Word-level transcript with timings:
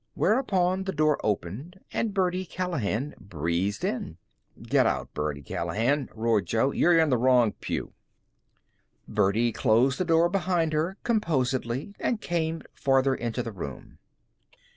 Whereupon 0.15 0.85
the 0.85 0.91
door 0.93 1.19
opened 1.23 1.79
and 1.93 2.11
Birdie 2.11 2.43
Callahan 2.47 3.13
breezed 3.19 3.83
in. 3.85 4.17
"Get 4.59 4.87
out, 4.87 5.13
Birdie 5.13 5.43
Callahan," 5.43 6.09
roared 6.15 6.47
Jo. 6.47 6.71
"You're 6.71 6.97
in 6.97 7.11
the 7.11 7.19
wrong 7.19 7.51
pew." 7.51 7.93
Birdie 9.07 9.51
closed 9.51 9.99
the 9.99 10.03
door 10.03 10.27
behind 10.27 10.73
her 10.73 10.97
composedly 11.03 11.93
and 11.99 12.19
came 12.19 12.63
farther 12.73 13.13
into 13.13 13.43
the 13.43 13.51
room. 13.51 13.99